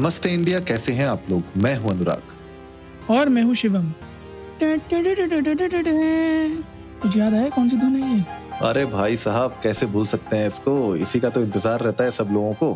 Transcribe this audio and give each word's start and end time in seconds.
नमस्ते 0.00 0.30
इंडिया 0.30 0.58
कैसे 0.60 0.92
हैं 0.92 1.06
आप 1.06 1.24
लोग 1.30 1.56
मैं 1.56 1.74
हूँ 1.76 1.90
अनुराग 1.90 3.10
और 3.10 3.28
मैं 3.28 3.42
हूँ 3.42 3.54
शिवम 3.54 3.90
कुछ 7.02 7.16
याद 7.16 7.34
आया 7.34 7.48
कौन 7.48 7.68
सी 7.68 7.76
धुन 7.76 7.96
है 7.96 8.08
ये 8.10 8.22
अरे 8.60 8.84
भाई 8.86 9.16
साहब 9.16 9.60
कैसे 9.62 9.86
भूल 9.88 10.06
सकते 10.06 10.36
हैं 10.36 10.46
इसको 10.46 10.74
इसी 10.98 11.20
का 11.20 11.30
तो 11.30 11.42
इंतज़ार 11.42 11.80
रहता 11.80 12.04
है 12.04 12.10
सब 12.12 12.32
लोगों 12.32 12.54
को 12.54 12.72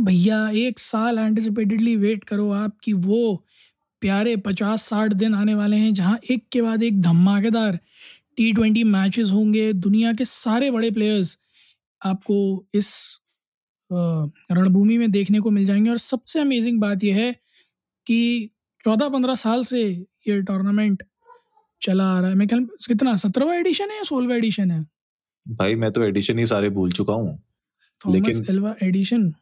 भैया 0.00 0.40
एक 0.58 0.78
साल 0.78 1.18
एंटिसिपेटेडली 1.18 1.96
वेट 1.98 2.24
करो 2.24 2.50
आपकी 2.54 2.92
वो 3.04 3.22
प्यारे 4.02 4.36
पचास 4.42 4.88
साठ 4.88 5.12
दिन 5.18 5.34
आने 5.34 5.54
वाले 5.54 5.76
हैं 5.76 5.94
जहाँ 5.94 6.18
एक 6.30 6.48
के 6.52 6.62
बाद 6.62 6.82
एक 6.82 7.00
धमाकेदार 7.02 7.78
टी 8.36 8.52
ट्वेंटी 8.52 8.84
मैचेस 8.90 9.30
होंगे 9.32 9.72
दुनिया 9.84 10.12
के 10.12 10.24
सारे 10.26 10.70
बड़े 10.70 10.90
प्लेयर्स 10.90 11.38
आपको 12.02 12.36
इस 12.74 12.88
रणभूमि 13.92 14.98
में 14.98 15.10
देखने 15.10 15.40
को 15.40 15.50
मिल 15.50 15.64
जाएँगे। 15.66 15.90
और 15.90 15.98
सबसे 15.98 16.40
अमेजिंग 16.40 16.80
बात 16.80 17.04
यह 17.04 17.16
है 17.16 17.32
कि 18.06 18.50
चौदह 18.84 19.08
पंद्रह 19.08 19.34
साल 19.34 19.64
से 19.64 19.82
ये 20.28 20.42
टूर्नामेंट 20.42 21.02
चला 21.82 22.04
आ 22.04 22.20
रहा 22.20 22.30
है। 22.30 22.36
मैं 22.36 22.48
ख्याल 22.48 22.64
कितना 22.88 23.16
सत्रहवा 23.16 23.54
एडिशन 23.54 23.90
है 23.90 23.96
या 23.96 24.02
सोलवा 24.02 24.36
एडिशन 24.36 24.70
है? 24.70 24.86
भाई 25.48 25.74
मैं 25.74 25.90
तो 25.92 26.02
एडिशन 26.02 26.38
ही 26.38 26.46
सारे 26.46 26.70
भूल 26.70 26.92
चुका 26.92 27.12
हूँ। 27.12 27.38
लेकिन 28.10 28.76
एडिशन 28.82 29.32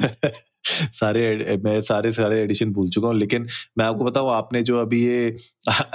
सारे 0.64 1.56
मैं 1.64 1.80
सारे 1.82 2.12
सारे 2.12 2.40
एडिशन 2.40 2.72
भूल 2.72 2.88
चुका 2.90 3.08
हूँ 3.08 3.16
लेकिन 3.16 3.46
मैं 3.78 3.84
आपको 3.84 4.04
बताऊँ 4.04 4.30
आपने 4.32 4.62
जो 4.62 4.78
अभी 4.80 5.02
ये 5.04 5.36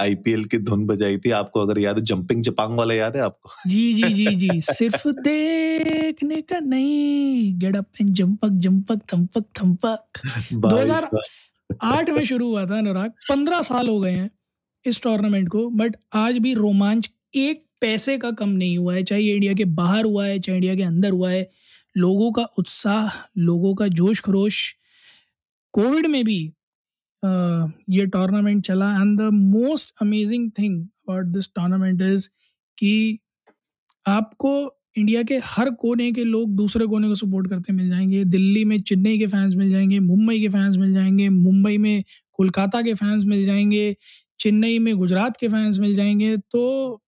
आईपीएल 0.00 0.44
की 0.44 0.58
धुन 0.58 0.86
बजाई 0.86 1.18
थी 1.18 1.30
आपको 1.30 1.60
अगर 1.60 1.78
याद 1.78 1.98
है 1.98 2.04
जंपिंग 2.04 2.42
जपांग 2.42 2.76
वाला 2.78 2.94
याद 2.94 3.16
है 3.16 3.22
आपको? 3.22 3.50
जी 3.68 3.92
जी 3.94 4.12
जी 4.14 4.26
जी 4.36 4.60
सिर्फ़ 4.60 5.08
देखने 5.08 6.40
का 6.42 6.60
नहीं 6.60 7.58
गेट 7.58 7.76
अप 7.76 7.86
एंड 8.00 8.10
जंपक 8.10 8.50
जंपक 8.66 9.00
थम्पक 9.12 9.44
थम्पक 9.62 10.20
दो 10.52 10.76
हज़ार 10.76 11.08
आठ 11.84 12.10
में 12.10 12.24
शुरू 12.24 12.48
हुआ 12.48 12.64
था 12.66 12.78
अनुराग 12.78 13.10
पंद्रह 13.28 13.62
साल 13.62 13.88
हो 13.88 13.98
गए 14.00 14.12
हैं 14.12 14.30
इस 14.84 15.00
टूर्नामेंट 15.02 15.48
को 15.48 15.68
बट 15.70 15.96
आज 16.14 16.38
भी 16.38 16.54
रोमांच 16.54 17.10
एक 17.36 17.62
पैसे 17.80 18.16
का 18.18 18.30
कम 18.30 18.48
नहीं 18.48 18.78
हुआ 18.78 18.94
है 18.94 19.02
चाहे 19.02 19.22
इंडिया 19.22 19.52
के 19.54 19.64
बाहर 19.76 20.04
हुआ 20.04 20.26
है 20.26 20.38
चाहे 20.38 20.56
इंडिया 20.58 20.74
के 20.74 20.82
अंदर 20.82 21.10
हुआ 21.10 21.30
है। 21.30 21.50
लोगों 21.96 22.32
का 22.32 22.42
उत्साह 22.58 23.10
लोगों 23.38 23.74
का 23.74 23.88
जोश 23.88 24.20
खरोश 24.20 24.58
कोविड 25.74 26.06
में 26.06 26.24
भी 26.24 26.40
आ, 27.24 27.66
ये 27.90 28.06
टूर्नामेंट 28.06 28.64
चला 28.66 28.90
and 29.02 29.18
the 29.20 29.22
most 29.32 29.94
amazing 30.02 30.50
thing 30.58 30.80
about 30.84 31.26
this 31.26 31.48
tournament 31.54 32.02
is 32.02 32.28
कि 32.78 33.18
आपको 34.08 34.52
इंडिया 34.98 35.22
के 35.22 35.38
हर 35.44 35.70
कोने 35.80 36.10
के 36.12 36.24
लोग 36.24 36.50
दूसरे 36.56 36.86
कोने 36.86 37.08
को 37.08 37.14
सपोर्ट 37.14 37.48
करते 37.50 37.72
मिल 37.72 37.88
जाएँगे। 37.90 38.24
दिल्ली 38.24 38.64
में 38.64 38.78
चेन्नई 38.80 39.18
के 39.18 39.26
फैंस 39.26 39.54
मिल 39.56 39.70
जाएँगे 39.70 39.98
मुंबई 40.00 40.40
के 40.40 40.48
फैंस 40.48 40.76
मिल 40.76 40.92
जाएँगे 40.94 41.28
मुंबई 41.28 41.78
में 41.78 42.04
कोलकाता 42.32 42.82
के 42.82 42.94
फैंस 42.94 43.24
मिल 43.24 43.44
जाएँगे 43.46 43.96
चेन्नई 44.40 44.78
में 44.78 44.94
गुजरात 44.96 45.36
के 45.36 45.48
फैंस 45.48 45.78
मिल 45.78 45.94
जाएँगे। 45.94 46.36
तो 46.38 47.02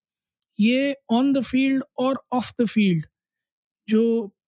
ये 0.60 0.96
ऑन 1.10 1.32
द 1.32 1.42
फ़ील्ड 1.42 1.84
और 1.98 2.22
ऑफ़ 2.32 2.52
द 2.62 2.66
फ़ील्ड 2.66 3.06
जो 3.88 4.02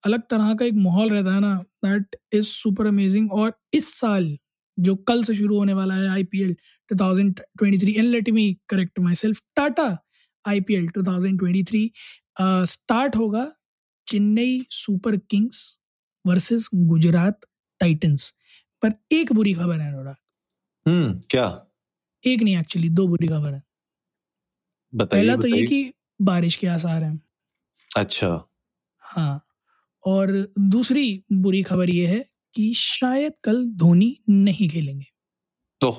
अलग 0.05 0.23
तरह 0.31 0.55
का 0.55 0.65
एक 0.65 0.75
माहौल 0.77 1.11
रहता 1.11 1.35
है 1.35 1.41
ना 1.41 1.55
दैट 1.85 2.17
इज़ 2.33 2.47
सुपर 2.47 2.87
अमेजिंग 2.87 3.33
और 3.33 3.53
इस 3.75 3.93
साल 3.95 4.37
जो 4.79 4.95
कल 5.09 5.23
से 5.25 5.35
शुरू 5.35 5.59
होने 5.59 5.73
वाला 5.75 5.95
है 5.95 6.09
I 6.09 6.25
P 6.25 6.43
L 6.43 6.55
two 6.91 6.97
thousand 7.01 7.41
twenty 7.59 7.79
three 7.79 7.93
and 7.95 8.09
let 8.09 8.29
me 8.31 8.53
correct 8.69 8.99
myself 9.15 9.41
Tata 9.57 9.87
I 10.45 10.61
P 10.61 10.75
L 10.75 10.89
two 10.89 11.03
thousand 11.03 11.39
twenty 11.39 11.63
three 11.65 11.91
start 12.41 13.17
होगा 13.17 13.51
Chennai 14.07 14.61
Super 14.71 15.17
Kings 15.31 15.61
versus 16.25 16.69
Gujarat 16.75 17.41
Titans 17.81 18.33
पर 18.83 18.93
एक 19.13 19.33
बुरी 19.33 19.53
खबर 19.55 19.81
है 19.81 19.93
अनुराग। 19.93 20.17
हम्म 20.87 21.21
क्या? 21.31 21.47
एक 22.23 22.43
नहीं 22.43 22.57
एक्चुअली 22.59 22.89
दो 22.89 23.07
बुरी 23.09 23.29
खबर 23.29 23.55
है। 23.55 23.63
पहला 24.93 25.37
तो 25.37 25.49
ये 25.49 25.67
कि 25.67 25.93
बारिश 26.23 26.57
के 26.57 26.67
आसार 26.67 27.03
हैं। 27.03 27.21
अच्छा। 27.91 28.29
हाँ। 29.03 29.41
और 30.05 30.33
दूसरी 30.61 31.23
बुरी 31.33 31.63
खबर 31.63 31.91
ये 31.91 32.07
है 32.07 32.25
कि 32.55 32.73
शायद 32.77 33.33
कल 33.45 33.65
धोनी 33.77 34.17
नहीं 34.31 34.69
खेलेंगे। 34.69 35.07
तो 35.81 35.97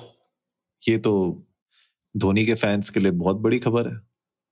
ये 0.83 0.97
तो 0.97 1.13
धोनी 2.15 2.45
के 2.45 2.53
फैंस 2.55 2.89
के 2.89 2.99
लिए 2.99 3.11
बहुत 3.13 3.37
बड़ी 3.37 3.59
खबर 3.59 3.87
है। 3.87 3.99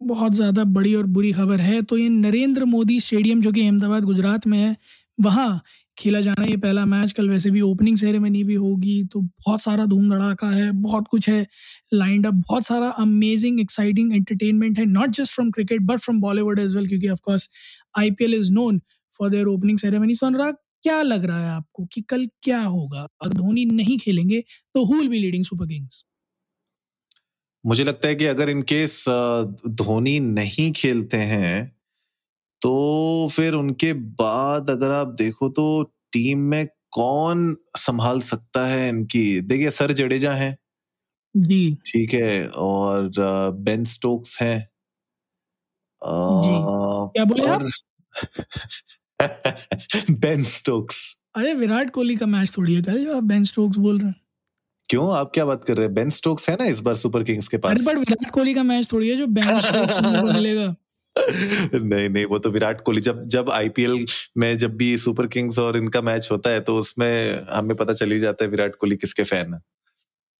बहुत 0.02 0.34
ज़्यादा 0.34 0.64
बड़ी 0.64 0.94
और 0.96 1.06
बुरी 1.08 1.32
खबर 1.34 1.60
है। 1.62 1.82
तो 1.82 1.98
ये 1.98 2.10
नरेंद्र 2.10 2.66
मोदी 2.66 3.00
स्टेडियम 3.00 3.42
जो 3.42 3.52
कि 3.52 3.62
अहमदाबाद 3.62 4.04
गुजरात 4.04 4.48
में 4.48 4.58
है 4.58 4.76
वहाँ 5.18 5.62
खेला 5.98 6.20
जाना 6.22 6.46
ये 6.50 6.56
पहला 6.58 6.86
मैच। 6.86 7.12
कल 7.12 7.30
वैसे 7.30 7.50
भी 7.52 7.62
ओपनिंग 7.62 7.98
सेरेमनी 7.98 8.44
भी 8.44 8.54
होगी 8.56 9.04
तो 9.04 9.20
बहुत 9.22 9.62
सारा 9.62 9.86
धूम 9.86 10.10
धड़ाका 10.10 10.50
है 10.50 10.72
बहुत 10.72 11.08
कुछ 11.08 11.30
है 11.30 11.46
लाइंड 11.94 12.26
अप 12.28 12.34
बहुत 12.34 12.66
सारा 12.66 12.90
अमेजिंग 13.00 13.60
एक्साइटिंग 13.60 14.14
एंटरटेनमेंट 14.16 14.80
है 14.80 14.86
not 14.86 15.10
just 15.10 15.34
from 15.34 15.52
cricket 15.52 15.82
but 15.82 16.00
from 16.00 16.22
Bollywood 16.22 16.60
as 16.60 16.76
well 16.76 16.88
क्योंकि 16.88 17.10
of course 17.10 17.50
I 17.98 18.12
P 18.12 18.24
L 18.24 18.34
is 18.34 18.52
known 18.52 18.82
for 19.18 19.30
their 19.30 19.48
opening 19.48 19.80
ceremony 19.80 20.16
so 20.16 20.26
Anurag 20.26 20.56
क्या 20.84 21.02
लग 21.02 21.26
रहा 21.26 21.44
है 21.44 21.50
आपको 21.50 21.86
कि 21.86 22.02
कल 22.02 22.28
क्या 22.44 22.62
होगा? 22.62 23.08
अगर 23.22 23.34
धोनी 23.34 23.66
नहीं 23.66 23.98
खेलेंगे 23.98 24.42
तो 24.74 24.86
who 24.86 24.94
will 24.94 25.10
be 25.10 25.20
leading 25.20 25.46
super 25.46 25.68
kings 25.68 26.04
मुझे 27.64 27.84
लगता 27.84 28.08
है 28.08 28.16
कि 28.16 28.26
अगर 28.26 28.50
इनकेस 28.50 29.04
धोनी 29.68 30.20
नहीं 30.20 30.72
खेलते 30.72 31.18
हैं 31.18 31.76
तो 32.62 33.28
फिर 33.32 33.54
उनके 33.54 33.94
बाद 33.94 34.70
अगर 34.70 34.92
आप 34.92 35.08
देखो 35.18 35.50
तो 35.50 35.84
टीम 36.14 36.40
में 36.40 36.66
कौन 36.92 37.56
संभाल 37.78 38.20
सकता 38.22 38.66
है 38.68 38.90
इनकी? 38.90 39.42
देखिए 39.42 39.70
सर 39.72 39.92
जडेजा 39.92 40.34
है। 40.34 40.52
जी। 41.36 41.76
ठीक 41.86 42.14
है 42.14 42.48
और 42.48 43.10
बेन 43.60 43.84
स्टोक्स 43.86 44.42
हैं। 44.42 44.70
क्या 46.02 47.26
बोले 47.26 47.48
आप? 47.48 47.62
बेन 50.12 50.44
स्टोक्स 50.44 51.18
अरे 51.36 51.54
विराट 51.54 51.90
कोहली 51.90 52.16
का 52.16 52.26
मैच 52.26 52.54
थोड़ी 52.58 52.76
है 52.76 52.82
कल 52.82 53.04
जो 53.06 53.18
आप 53.18 53.24
बेन 53.24 53.44
स्टोक्स 53.44 53.78
बोल 53.78 54.00
रहे 54.00 54.08
हैं? 54.08 54.16
क्यों? 54.90 55.16
आप 55.16 55.32
क्या 55.34 55.46
बात 55.46 55.64
कर 55.64 55.78
रहे 55.78 55.86
हैं? 55.86 55.96
बेन 55.96 56.10
स्टोक्स 56.10 56.50
है 56.50 56.56
ना 56.56 56.66
इस 56.66 56.80
बार 56.80 56.96
सुपर 56.96 57.24
किंग्स 57.24 57.48
के 57.48 57.58
पास? 57.58 57.86
बट 57.88 57.96
विराट 57.96 58.32
कोहली 58.32 58.54
का 58.54 58.64
मैच 58.64 58.92
थोड़ी 58.92 59.10
है 59.10 59.18
जो 59.18 59.28
बेन 59.28 59.60
स्टोक्स 59.60 60.34
मिलेगा 60.36 60.76
नहीं 61.18 62.10
नहीं 62.10 62.26
वो 62.26 62.38
तो 62.38 62.50
विराट 62.50 62.82
कोहली 62.82 63.02
जब 63.02 63.28
जब 63.28 63.50
आईपीएल 63.50 64.06
में 64.38 64.58
जब 64.58 64.76
भी 64.76 64.98
सुपर 64.98 65.28
किंग्स 65.28 65.60
और 65.60 65.78
इनका 65.78 66.02
मैच 66.02 66.28
होता 66.32 66.50
है 66.50 66.62
तो 66.62 66.78
उसमें 66.78 67.46
हमें 67.50 67.76
पता 67.78 67.94
चल 67.94 68.20
जाता 68.20 68.46
है 68.46 68.52
विराट 68.52 68.76
कोहली 68.76 68.96
किसके 68.96 69.24
फ़ैन 69.24 69.54
है। 69.54 69.60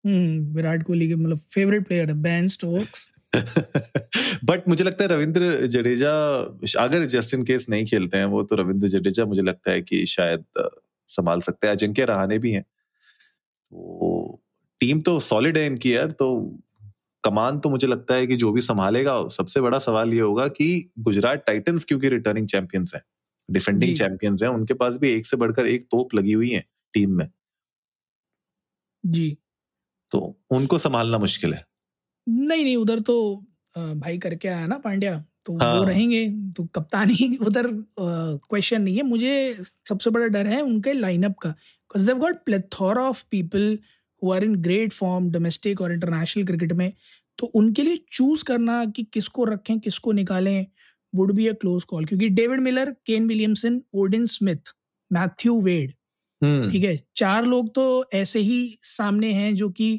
हम्म 0.06 0.56
विराट 0.56 0.84
कोहली 0.84 1.08
के 1.08 1.16
मतलब 1.16 1.42
फेवरेट 1.52 1.88
प्लेयर 1.88 2.08
है 2.08 2.14
बेन 2.14 2.48
स्टोक्स 2.48 3.10
बट 4.46 4.68
मुझे 4.68 4.84
लगता 4.84 5.04
है 5.04 5.10
रविंद्र 5.10 5.68
जडेजा 5.68 6.38
अगर 6.80 7.06
जस्टिन 7.06 7.44
केस 7.44 7.66
नहीं 7.70 7.86
खेलते 7.86 8.18
हैं 8.18 8.26
वो 8.26 8.44
तो 8.44 8.56
रविंद्र 8.56 8.88
जडेजा 8.88 9.26
मुझे 9.26 9.42
लगता 9.42 9.72
है 9.72 9.82
कि 9.82 10.06
शायद 10.06 10.46
संभाल 11.08 11.42
सकते 11.42 11.68
हैं। 11.68 11.74
अजिंक्य 11.74 12.06
रहाने 12.06 12.38
भी 12.38 12.52
हैं। 12.52 12.64
तो 13.72 14.42
टीम 14.80 15.02
तो 15.02 15.20
सॉलिड 15.20 15.58
है 15.58 15.66
इनकी 15.66 15.96
यार 15.96 16.12
तो 16.12 16.58
कमान 17.24 17.60
तो 17.60 17.70
मुझे 17.70 17.88
लगता 17.88 18.16
है 18.16 18.28
कि 18.28 18.36
जो 18.36 18.52
भी 18.52 18.62
संभालेगा 18.62 19.28
सबसे 19.28 19.62
बड़ा 19.62 19.80
सवाल 19.80 20.14
ये 20.14 20.20
होगा 20.20 20.48
कि 20.48 20.92
गुजरात 21.00 21.44
टाइटंस 21.48 21.84
क्योंकि 21.84 22.10
रिटर्निंग 22.10 22.48
चैंपियंस 22.48 22.92
हैं 22.96 23.02
डिफेंडिंग 23.52 23.96
चैंपियंस 23.96 24.44
हैं 24.44 24.50
उनके 24.50 24.74
पास 24.74 24.98
भी 24.98 25.10
एक 25.10 25.26
से 25.26 25.38
बढ़कर 25.38 25.66
एक 25.66 25.84
तोप 25.84 26.16
लगी 26.16 26.32
हुई 26.32 26.50
है 26.50 26.66
टीम 26.94 27.12
में। 27.12 27.30
जी। 29.06 29.38
तो 30.12 30.40
उनको 30.52 30.78
संभालना 30.78 31.18
मुश्किल 31.18 31.54
है। 31.54 31.66
नहीं 32.28 32.64
नहीं 32.64 32.76
उधर 32.78 33.00
तो 33.00 33.16
भाई 33.76 34.18
करके 34.18 34.48
आया 34.48 34.66
ना 34.68 34.78
पांड्या 34.78 35.18
तो 35.46 35.58
हाँ. 35.58 35.74
वो 35.76 35.84
रहेंगे 35.84 36.28
तो 36.58 36.64
कप्तानी 36.66 37.38
उधर 37.48 37.68
क्वेश्चन 38.00 38.82
नहीं 38.82 38.96
है। 38.98 39.04
मुझे 39.04 39.34
सबसे 39.90 40.10
बड़ा 40.10 40.28
डर 40.28 40.48
है 40.48 40.62
उनके 40.62 40.94
लाइनअप 40.94 41.38
का 41.42 41.50
because 41.50 42.06
they've 42.08 42.18
got 42.20 42.44
plethora 42.46 43.04
of 43.04 43.24
people 43.32 43.78
who 44.22 44.32
are 44.32 44.44
in 44.44 44.56
great 44.56 44.94
form 44.94 45.30
domestic 45.32 45.82
और 45.82 45.92
इंटरनेशनल 45.94 46.46
क्रिकेट 46.46 46.74
में 46.74 46.92
तो 47.38 47.46
उनके 47.56 47.84
लिए 47.84 48.00
चूज़ 48.12 48.44
करना 48.44 48.84
कि 48.86 49.04
किसको 49.14 49.44
रखें 49.46 49.80
किसको 49.80 50.12
निकालें 50.12 50.66
would 51.14 51.32
be 51.34 51.48
a 51.48 51.54
close 51.54 51.84
call 51.84 52.06
क्योंकि 52.06 52.30
David 52.30 52.60
Miller 52.62 52.92
Kane 53.06 53.28
Williamson 53.28 53.82
Odean 53.94 54.26
Smith 54.26 54.74
Matthew 55.12 55.62
Wade 55.62 55.92
ठीक 56.72 56.84
है? 56.84 56.98
चार 57.16 57.46
लोग 57.46 57.74
तो 57.76 57.84
ऐसे 58.14 58.40
ही 58.40 58.78
सामने 58.82 59.32
हैं 59.34 59.56
जो 59.56 59.70
कि 59.70 59.90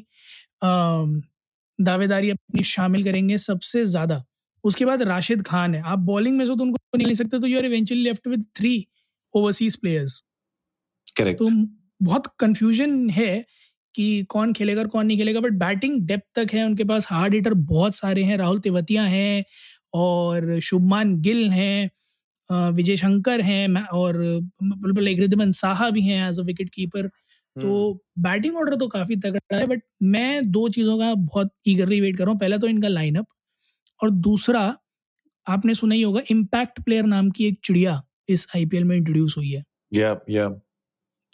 दावेदारी 1.79 2.29
अपनी 2.29 2.63
शामिल 2.65 3.03
करेंगे 3.03 3.37
सबसे 3.39 3.85
ज़्यादा। 3.87 4.23
उसके 4.63 4.85
बाद 4.85 5.01
राशिद 5.03 5.41
खान 5.47 5.75
है। 5.75 5.81
आप 5.83 5.99
बॉलिंग 6.01 6.37
में 6.37 6.45
से 6.45 6.55
तो 6.55 6.63
उनको 6.63 6.97
नहीं 6.97 7.07
ले 7.07 7.15
सकते 7.15 7.39
तो 7.39 7.47
you 7.47 7.57
are 7.59 7.65
eventually 7.65 8.03
left 8.03 8.27
with 8.27 8.45
three 8.57 8.85
overseas 9.33 9.75
players 9.77 10.21
correct 11.17 11.39
तो 11.39 11.49
बहुत 12.01 12.27
कंफ्यूजन 12.39 13.09
है 13.11 13.45
कि 13.95 14.23
कौन 14.29 14.53
खेलेगा 14.53 14.81
और 14.81 14.87
कौन 14.87 15.05
नहीं 15.07 15.17
खेलेगा 15.17 15.39
बट 15.41 15.53
बैटिंग 15.59 16.01
डेप्थ 16.07 16.25
तक 16.35 16.53
है 16.53 16.63
उनके 16.65 16.83
पास। 16.85 17.07
हार्ड 17.09 17.33
हिटर 17.33 17.53
बहुत 17.65 17.95
सारे 17.95 18.23
हैं। 18.23 18.37
राहुल 18.37 18.59
तेवतिया 18.59 19.03
हैं 19.05 19.43
और 19.95 20.59
शुभमान 20.61 21.15
गिल 21.21 21.49
हैं 21.51 21.89
विजय 22.73 22.97
शंकर 22.97 23.41
हैं 23.41 23.83
और 23.93 24.17
रिद्धमन 24.97 25.51
साहा 25.53 25.89
भी 25.89 26.01
हैं 26.03 26.27
एज 26.29 26.39
अ 26.39 26.43
विकेट 26.43 26.69
कीपर 26.73 27.09
तो 27.55 27.93
बैटिंग 28.19 28.53
हम्म। 28.53 28.59
ऑर्डर 28.59 28.77
तो 28.77 28.87
काफ़ी 28.87 29.15
तगड़ा 29.15 29.57
है 29.57 29.65
बट 29.65 29.81
मैं 30.05 30.51
दो 30.51 30.67
चीज़ों 30.69 30.97
का 30.99 31.13
बहुत 31.15 31.51
ईगरली 31.67 32.01
वेट 32.01 32.17
कर 32.17 32.23
रहा 32.23 32.31
हूँ 32.31 32.39
पहला 32.39 32.57
तो 32.57 32.67
इनका 32.67 32.87
लाइनअप 32.87 33.27
और 33.99 34.11
दूसरा 34.21 34.61
आपने 35.47 35.75
सुना 35.75 35.95
ही 35.95 36.01
होगा 36.01 36.21
इम्पैक्ट 36.31 36.81
प्लेयर 36.81 37.05
नाम 37.05 37.29
की 37.31 37.47
एक 37.47 37.59
चिड़िया 37.63 38.01
इस 38.29 38.47
आईपीएल 38.55 38.83
में 38.83 38.95
इंट्रोड्यूस 38.97 39.37
हुई 39.37 39.51
है 39.51 39.63
yeah, 39.91 40.15
yeah. 40.29 40.53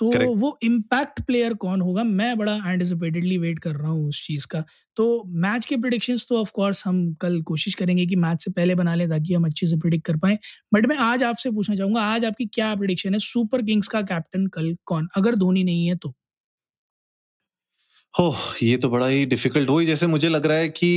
तो 0.01 0.09
Correct. 0.09 0.35
वो 0.35 0.57
इम्पैक्ट 0.63 1.21
प्लेयर 1.25 1.53
कौन 1.55 1.81
होगा? 1.81 2.03
मैं 2.05 2.37
बड़ा 2.37 2.55
एंटिसिपेटेडली 2.67 3.37
वेट 3.39 3.59
कर 3.59 3.75
रहा 3.75 3.91
हूँ 3.91 4.07
उस 4.09 4.25
चीज़ 4.27 4.47
का। 4.51 4.63
तो 4.97 5.05
मैच 5.43 5.65
के 5.65 5.77
प्रिडिक्शंस 5.77 6.25
तो 6.29 6.39
ऑफ़ 6.41 6.51
कोर्स 6.55 6.83
हम 6.87 7.03
कल 7.21 7.41
कोशिश 7.45 7.75
करेंगे 7.75 8.05
कि 8.07 8.15
मैच 8.17 8.43
से 8.43 8.51
पहले 8.51 8.75
बना 8.75 8.95
लें 8.95 9.09
ताकि 9.09 9.33
हम 9.33 9.45
अच्छे 9.45 9.67
से 9.67 9.77
प्रिडिक्ट 9.79 10.05
कर 10.07 10.17
पाए। 10.17 10.37
बट 10.71 10.85
मैं 10.87 10.97
आज 11.03 11.23
आपसे 11.23 11.51
पूछना 11.51 11.75
चाहूँगा 11.75 12.01
आज 12.05 12.25
आपकी 12.25 12.45
क्या 12.49 12.73
प्रिडिक्शन 12.77 13.13
है? 13.13 13.19
सुपर 13.21 13.61
किंग्स 13.63 13.87
का 13.89 14.01
कैप्टन 14.03 14.47
कल 14.55 14.75
कौन? 14.85 15.07
अगर 15.17 15.35
धोनी 15.37 15.63
नहीं 15.65 15.87
है 15.87 15.95
तो। 15.97 16.13
हो 18.13 18.33
ये 18.63 18.77
तो 18.77 18.89
बड़ा 18.89 19.05
ही 19.07 19.25
डिफ़िकल्ट 19.25 19.69
वही 19.69 19.85
जैसे 19.85 20.07
मुझे 20.07 20.29
लग 20.29 20.45
रहा 20.45 20.57
है 20.57 20.67
कि 20.71 20.89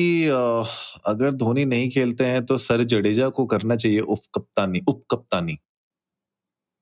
अगर 1.06 1.33
धोनी 1.35 1.65
नहीं 1.65 1.89
खेलते 1.91 2.25
हैं 2.27 2.45
तो 2.47 2.59
सर 2.61 2.83
जडेजा 2.87 3.29
को 3.31 3.47
करना 3.47 3.77
चाहिए 3.77 4.01
उप 4.01 4.21
कप्तानी 4.35 4.81
उप 4.89 5.05
कप्तानी। 5.11 5.56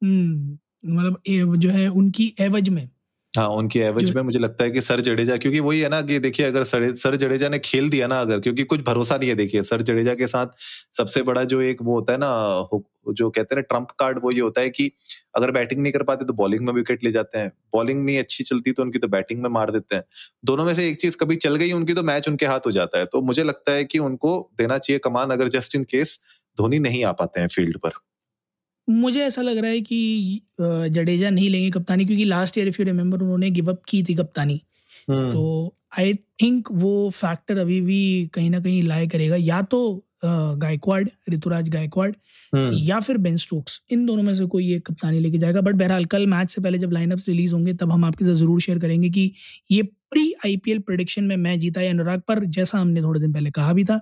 हम्म। 0.02 0.56
मतलब 0.84 1.22
जो 1.58 1.70
है 1.70 1.88
उनकी 1.90 2.34
एवज 2.40 2.68
में। 2.68 2.88
हाँ 3.32 3.46
उनकी 3.48 3.78
एवज 3.78 4.10
में 4.10 4.20
मुझे 4.22 4.38
लगता 4.38 4.64
है 4.64 4.70
कि 4.70 4.80
सर 4.80 5.00
जडेजा 5.00 5.36
क्योंकि 5.36 5.60
वही 5.60 5.78
है 5.80 5.88
ना 5.88 6.00
कि 6.02 6.18
देखिए 6.18 6.46
अगर 6.46 6.64
सर 6.64 6.94
सर 6.96 7.14
जडेजा 7.16 7.48
ने 7.48 7.58
खेल 7.58 7.88
दिया 7.90 8.06
ना 8.06 8.18
अगर 8.20 8.40
क्योंकि 8.40 8.64
कुछ 8.64 8.82
भरोसा 8.84 9.16
नहीं 9.16 9.28
है 9.28 9.34
देखिए 9.34 9.62
सर 9.62 9.82
जडेजा 9.82 10.14
के 10.14 10.26
साथ 10.26 10.46
सबसे 10.96 11.22
बड़ा 11.22 11.44
जो 11.44 11.60
एक 11.60 11.82
वो 11.82 11.94
होता 11.94 12.12
है 12.12 12.18
ना 12.18 12.28
जो 13.12 13.30
कहते 13.30 13.54
हैं 13.54 13.56
ना 13.56 13.62
ट्रंप 13.62 13.88
कार्ड 13.98 14.18
वो 14.22 14.30
ये 14.30 14.40
होता 14.40 14.60
है 14.60 14.70
कि 14.70 14.90
अगर 15.36 15.50
बैटिंग 15.50 15.80
नहीं 15.82 15.92
कर 15.92 16.02
पाते 16.02 16.24
तो 16.24 16.32
बॉलिंग 16.32 16.66
में 16.66 16.72
विकेट 16.74 17.04
ले 17.04 17.10
जाते 17.12 17.38
हैं। 17.38 17.48
बॉलिंग 17.74 18.04
नहीं 18.04 18.18
अच्छी 18.18 18.44
चलती 18.44 18.72
तो 18.72 18.82
उनकी 18.82 18.98
तो 18.98 19.08
बैटिंग 19.08 19.42
में 19.42 19.48
मार 19.50 19.70
देते 19.70 19.96
हैं। 19.96 20.02
दोनों 20.44 20.64
में 20.64 20.74
से 20.74 20.88
एक 20.88 21.00
चीज़ 21.00 21.16
कभी 21.16 21.36
चल 21.36 21.56
गई 21.56 21.72
उनकी 21.72 21.94
तो 21.94 22.02
मैच 22.02 22.28
उनके 22.28 22.46
हाथ 22.46 22.66
हो 22.66 22.70
जाता 22.72 22.98
है। 22.98 23.06
तो 23.06 23.22
मुझे 23.22 23.44
लगता 23.44 23.72
है 23.72 23.84
कि 23.84 23.98
उनको 24.00 24.38
देना 24.58 24.78
चाहिए 24.78 24.98
कमान 25.04 25.30
अगर 25.30 25.48
जस्ट 25.48 25.74
इन 25.76 25.84
केस 25.84 26.18
धोनी 26.58 26.78
नहीं 26.80 27.04
आ 27.04 27.12
पाते 27.12 27.40
हैं 27.40 27.48
फ़ील्ड 27.48 27.78
पर। 27.78 27.92
मुझे 28.88 29.20
ऐसा 29.24 29.42
लग 29.42 29.58
रहा 29.58 29.70
है 29.70 29.80
कि 29.82 30.40
जडेजा 30.60 31.30
नहीं 31.30 31.48
लेंगे 31.50 31.70
कप्तानी 31.70 32.04
क्योंकि 32.04 32.24
last 32.24 32.58
year 32.58 32.68
if 32.68 32.76
you 32.80 32.86
remember 32.86 33.20
उन्होंने 33.22 33.50
गिव 33.50 33.70
अप 33.70 33.82
की 33.88 34.02
थी 34.02 34.14
कप्तानी। 34.14 34.60
हम्म। 35.08 35.30
तो 35.32 35.74
आई 35.98 36.14
थिंक 36.42 36.68
वो 36.72 37.10
फैक्टर 37.14 37.58
अभी 37.58 37.80
भी 37.80 38.30
कहीं 38.34 38.50
ना 38.50 38.60
कहीं 38.60 38.82
लाए 38.82 39.06
करेगा। 39.06 39.36
या 39.38 39.60
तो 39.64 39.82
गायकवाड 40.24 41.08
ऋतुराज 41.30 41.68
गायकवाड 41.70 42.14
हम्म। 42.52 42.76
या 42.78 42.98
फिर 43.00 43.18
बेन 43.18 43.36
स्टोक्स 43.36 43.80
इन 43.92 44.04
दोनों 44.06 44.22
में 44.22 44.34
से 44.34 44.46
कोई 44.46 44.72
एक 44.74 44.86
कप्तानी 44.86 45.20
लेके 45.20 45.38
जाएगा। 45.38 45.60
बट 45.60 45.74
बहरहाल 45.74 46.04
कल 46.06 46.26
मैच 46.26 46.50
से 46.50 46.62
पहले 46.62 46.78
जब 46.78 46.92
लाइनअप 46.92 47.20
रिलीज़ 47.28 47.54
होंगे 47.54 47.74
तब 47.74 47.92
हम 47.92 48.04
आपके 48.04 48.24
साथ 48.24 48.34
ज़रूर 48.34 48.60
शेयर 48.60 48.78
करेंगे 48.78 49.10
कि 49.10 49.30
ये 49.70 49.82
प्री 49.82 50.32
आईपीएल 50.46 50.78
प्रोडिक्शन 50.78 51.24
में 51.24 51.36
मैं 51.36 51.58
जीता 51.58 51.80
या 51.80 51.90
अनुराग 51.90 52.20
पर 52.28 52.44
जैसा 52.46 52.78
हमने 52.78 53.02
थोड़े 53.02 53.20
दिन 53.20 53.32
पहले 53.32 53.50
कहा 53.50 53.72
भी 53.72 53.84
था 53.84 54.00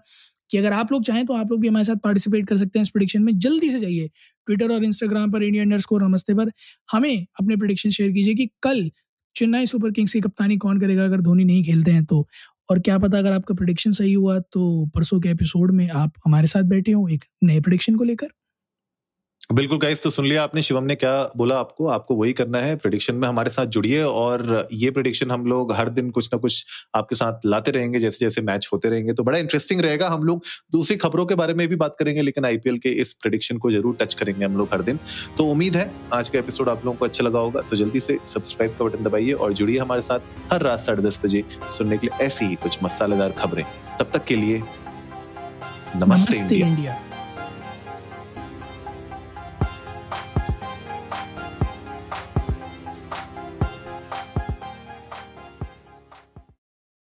कि 0.50 0.58
अगर 0.58 0.72
आप 0.72 0.92
लोग 0.92 1.04
चाहें 1.04 1.24
तो 1.26 1.34
आप 1.34 1.50
लोग 1.50 1.60
भी 1.60 1.68
हमारे 1.68 1.84
साथ 1.84 1.96
पार्टिसिपेट 2.04 2.46
कर 2.48 2.56
सकते 2.56 2.78
हैं 2.78 2.82
इस 2.82 2.88
प्रोडिक्शन 2.90 3.22
में। 3.22 3.38
जल्दी 3.38 3.70
से 3.70 3.78
जाइए। 3.80 4.08
ट्विटर 4.50 4.74
और 4.74 4.84
इंस्टाग्राम 4.84 5.30
पर 5.32 5.42
इंडिया 5.42 5.62
अंडर 5.64 5.78
स्कोर 5.78 6.02
नमस्ते 6.04 6.34
पर 6.34 6.50
हमें 6.92 7.26
अपने 7.40 7.56
प्रोडिक्शन 7.56 7.90
शेयर 7.90 8.12
कीजिए 8.12 8.34
कि 8.34 8.48
कल 8.62 8.90
चेन्नई 9.36 9.66
सुपर 9.66 9.90
किंग्स 9.90 10.12
की 10.12 10.20
कप्तानी 10.20 10.56
कौन 10.58 10.80
करेगा 10.80 11.04
अगर 11.04 11.20
धोनी 11.20 11.44
नहीं 11.44 11.64
खेलते 11.64 11.90
हैं 11.90 12.04
तो? 12.04 12.26
और 12.70 12.80
क्या 12.80 12.98
पता 12.98 13.18
अगर 13.18 13.32
आपका 13.32 13.54
प्रोडिक्शन 13.54 13.92
सही 13.92 14.12
हुआ 14.12 14.38
तो 14.52 14.86
परसों 14.94 15.20
के 15.20 15.28
एपिसोड 15.28 15.72
में 15.74 15.88
आप 15.90 16.12
हमारे 16.26 16.46
साथ 16.46 16.62
बैठे 16.64 16.92
हो 16.92 17.06
एक 17.08 17.24
नए 17.44 17.60
प्रोडिक्शन 17.60 17.96
को 17.96 18.04
लेकर। 18.04 18.28
बिल्कुल 19.50 19.78
गाइस 19.78 20.02
तो 20.02 20.10
सुन 20.10 20.26
लिया 20.26 20.42
आपने 20.42 20.62
शिवम 20.62 20.84
ने 20.84 20.94
क्या 20.94 21.12
बोला 21.36 21.58
आपको? 21.58 21.86
आपको 21.88 22.14
वही 22.14 22.32
करना 22.32 22.58
है 22.58 22.74
प्रिडिक्शन 22.76 23.14
में 23.14 23.26
हमारे 23.28 23.50
साथ 23.50 23.66
जुड़िए 23.66 24.02
और 24.02 24.68
ये 24.72 24.90
प्रिडिक्शन 24.90 25.30
हम 25.30 25.46
लोग 25.46 25.72
हर 25.72 25.88
दिन 25.88 26.10
कुछ 26.10 26.28
ना 26.32 26.38
कुछ 26.38 26.66
आपके 26.94 27.14
साथ 27.16 27.46
लाते 27.46 27.70
रहेंगे 27.70 28.00
जैसे 28.00 28.24
जैसे 28.24 28.42
मैच 28.42 28.68
होते 28.72 28.88
रहेंगे। 28.88 29.12
तो 29.12 29.22
बड़ा 29.22 29.38
इंटरेस्टिंग 29.38 29.80
रहेगा 29.80 30.08
हम 30.08 30.22
लोग 30.24 30.44
दूसरी 30.72 30.96
खबरों 30.96 31.26
के 31.26 31.34
बारे 31.34 31.54
में 31.54 31.66
भी 31.68 31.76
बात 31.76 31.96
करेंगे 31.98 32.22
लेकिन 32.22 32.44
आईपीएल 32.44 32.78
के 32.78 32.90
इस 33.00 33.12
प्रिडिक्शन 33.14 33.58
को 33.58 33.70
ज़रूर 33.70 33.96
टच 34.00 34.14
करेंगे 34.14 34.44
हम 34.44 34.56
लोग 34.58 34.68
हर 34.72 34.82
दिन। 34.82 34.98
तो 35.36 35.46
उम्मीद 35.46 35.76
है 35.76 35.90
आज 36.12 36.28
का 36.28 36.38
एपिसोड 36.38 36.68
आप 36.68 36.84
लोगों 36.84 36.98
को 36.98 37.04
अच्छा 37.04 37.24
लगा 37.24 37.38
होगा 37.38 37.60
तो 37.60 37.76
जल्दी 37.76 38.00
से 38.00 38.18
सब्सक्राइब 38.26 38.76
का 38.78 38.84
बटन 38.84 39.04
दबाइए 39.04 39.32
और 39.32 39.52
जुड़िए 39.52 39.78
हमारे 39.78 40.00
साथ 40.02 40.52
हर 40.52 40.62
रात 40.62 40.80
साढ़े 40.80 41.02
दस 41.02 41.20
बजे 41.24 41.44
सुनने 41.70 41.98
के 41.98 42.06
लिए 42.06 42.26
ऐसी 42.26 42.44
ही 42.44 42.54
कुछ 42.62 42.82
मसालेदार 42.82 43.32
खबरें। 43.38 43.64
तब 44.00 44.10
तक 44.14 44.24
के 44.24 44.36
लिए 44.36 44.62
नमस्ते, 45.96 46.36
इंडिया। 46.56 47.00